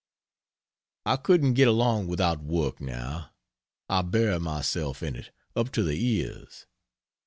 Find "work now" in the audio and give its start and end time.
2.41-3.33